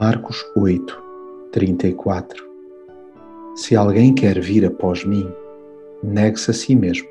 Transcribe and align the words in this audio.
Marcos 0.00 0.44
8, 0.56 1.02
34 1.52 2.44
Se 3.54 3.74
alguém 3.74 4.12
quer 4.12 4.38
vir 4.40 4.66
após 4.66 5.04
mim, 5.04 5.32
negue-se 6.02 6.50
a 6.50 6.54
si 6.54 6.74
mesmo, 6.74 7.08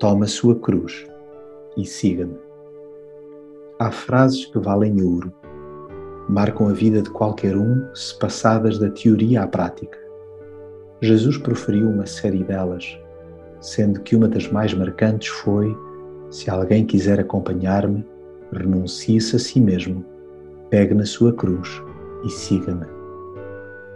toma 0.00 0.24
a 0.24 0.28
sua 0.28 0.56
cruz 0.56 1.06
e 1.76 1.84
siga-me. 1.84 2.36
Há 3.78 3.92
frases 3.92 4.46
que 4.46 4.58
valem 4.58 5.00
ouro, 5.00 5.32
marcam 6.28 6.68
a 6.68 6.72
vida 6.72 7.02
de 7.02 7.10
qualquer 7.10 7.56
um 7.56 7.94
se 7.94 8.18
passadas 8.18 8.78
da 8.78 8.90
teoria 8.90 9.42
à 9.42 9.46
prática. 9.46 9.98
Jesus 11.00 11.36
proferiu 11.36 11.88
uma 11.88 12.06
série 12.06 12.42
delas, 12.42 12.98
sendo 13.60 14.00
que 14.00 14.16
uma 14.16 14.26
das 14.26 14.50
mais 14.50 14.74
marcantes 14.74 15.28
foi: 15.28 15.76
Se 16.30 16.50
alguém 16.50 16.84
quiser 16.84 17.20
acompanhar-me, 17.20 18.04
renuncie-se 18.50 19.36
a 19.36 19.38
si 19.38 19.60
mesmo, 19.60 20.04
pegue 20.70 20.94
na 20.94 21.04
sua 21.04 21.32
cruz 21.32 21.80
e 22.24 22.30
siga-me. 22.30 22.86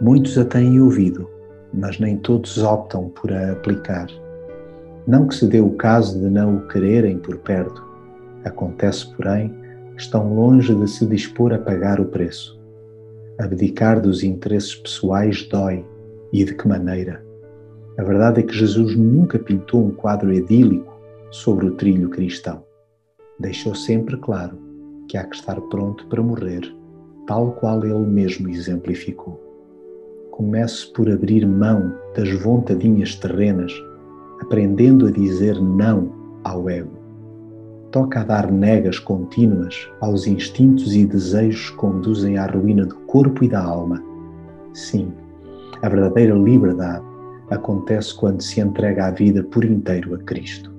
Muitos 0.01 0.37
a 0.37 0.45
têm 0.45 0.79
ouvido, 0.79 1.29
mas 1.73 1.99
nem 1.99 2.17
todos 2.17 2.57
optam 2.57 3.09
por 3.09 3.31
a 3.31 3.51
aplicar. 3.51 4.07
Não 5.07 5.27
que 5.27 5.35
se 5.35 5.47
dê 5.47 5.59
o 5.59 5.71
caso 5.71 6.19
de 6.19 6.29
não 6.29 6.57
o 6.57 6.67
quererem 6.67 7.17
por 7.17 7.37
perto. 7.37 7.83
Acontece, 8.43 9.13
porém, 9.15 9.53
que 9.95 10.01
estão 10.01 10.33
longe 10.33 10.73
de 10.73 10.87
se 10.89 11.05
dispor 11.05 11.53
a 11.53 11.57
pagar 11.57 11.99
o 11.99 12.05
preço. 12.05 12.59
Abdicar 13.39 14.01
dos 14.01 14.23
interesses 14.23 14.75
pessoais 14.75 15.47
dói, 15.47 15.85
e 16.31 16.43
de 16.43 16.53
que 16.55 16.67
maneira? 16.67 17.23
A 17.97 18.03
verdade 18.03 18.39
é 18.39 18.43
que 18.43 18.53
Jesus 18.53 18.95
nunca 18.95 19.37
pintou 19.37 19.85
um 19.85 19.91
quadro 19.91 20.33
idílico 20.33 20.91
sobre 21.29 21.65
o 21.65 21.75
trilho 21.75 22.09
cristão. 22.09 22.63
Deixou 23.39 23.75
sempre 23.75 24.17
claro 24.17 24.57
que 25.07 25.17
há 25.17 25.23
que 25.23 25.35
estar 25.35 25.59
pronto 25.61 26.07
para 26.07 26.23
morrer 26.23 26.82
tal 27.27 27.51
qual 27.53 27.83
ele 27.83 28.05
mesmo 28.05 28.49
exemplificou. 28.49 29.39
Comece 30.31 30.91
por 30.93 31.09
abrir 31.09 31.45
mão 31.45 31.93
das 32.15 32.29
vontadinhas 32.41 33.15
terrenas, 33.15 33.71
aprendendo 34.41 35.07
a 35.07 35.11
dizer 35.11 35.61
não 35.61 36.11
ao 36.43 36.69
ego. 36.69 36.97
Toca 37.91 38.21
a 38.21 38.23
dar 38.23 38.51
negas 38.51 38.97
contínuas 38.97 39.87
aos 40.01 40.25
instintos 40.25 40.95
e 40.95 41.05
desejos 41.05 41.69
que 41.69 41.77
conduzem 41.77 42.37
à 42.37 42.47
ruína 42.47 42.85
do 42.85 42.95
corpo 43.01 43.43
e 43.43 43.47
da 43.47 43.63
alma. 43.63 44.03
Sim, 44.73 45.13
a 45.83 45.89
verdadeira 45.89 46.33
liberdade 46.33 47.05
acontece 47.51 48.15
quando 48.15 48.41
se 48.41 48.59
entrega 48.59 49.05
a 49.05 49.11
vida 49.11 49.43
por 49.43 49.63
inteiro 49.63 50.15
a 50.15 50.17
Cristo. 50.17 50.72